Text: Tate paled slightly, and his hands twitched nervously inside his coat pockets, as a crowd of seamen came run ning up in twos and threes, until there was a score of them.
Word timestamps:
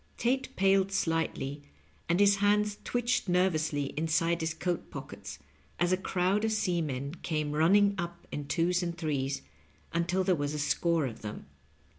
Tate 0.17 0.55
paled 0.55 0.91
slightly, 0.91 1.61
and 2.09 2.19
his 2.19 2.37
hands 2.37 2.79
twitched 2.83 3.29
nervously 3.29 3.93
inside 3.95 4.41
his 4.41 4.51
coat 4.51 4.89
pockets, 4.89 5.37
as 5.79 5.91
a 5.91 5.95
crowd 5.95 6.43
of 6.43 6.51
seamen 6.51 7.13
came 7.21 7.51
run 7.51 7.73
ning 7.73 7.93
up 7.99 8.25
in 8.31 8.47
twos 8.47 8.81
and 8.81 8.97
threes, 8.97 9.43
until 9.93 10.23
there 10.23 10.33
was 10.33 10.55
a 10.55 10.57
score 10.57 11.05
of 11.05 11.21
them. 11.21 11.45